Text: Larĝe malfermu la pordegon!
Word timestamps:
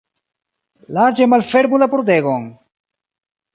Larĝe 0.99 1.27
malfermu 1.35 1.83
la 1.83 1.89
pordegon! 1.93 2.51